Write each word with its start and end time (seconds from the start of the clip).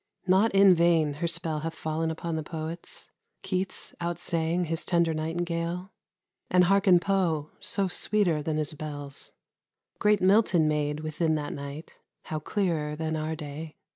Not 0.25 0.51
in 0.55 0.73
vain 0.73 1.13
her 1.21 1.27
spell 1.27 1.59
Hath 1.59 1.75
fallen 1.75 2.09
upon 2.09 2.35
the 2.35 2.41
poets: 2.41 3.11
Keats 3.43 3.93
outsang 4.01 4.63
His 4.65 4.83
tender 4.83 5.13
nightingale; 5.13 5.91
and 6.49 6.63
hearken 6.63 6.99
Poe, 6.99 7.51
So 7.59 7.87
sweeter 7.87 8.41
than 8.41 8.57
his 8.57 8.73
bells! 8.73 9.33
Great 9.99 10.19
Milton 10.19 10.67
made 10.67 11.01
Within 11.01 11.35
that 11.35 11.53
night 11.53 11.99
(how 12.23 12.39
clearer 12.39 12.95
than 12.95 13.15
our 13.15 13.35
day!) 13.35 13.75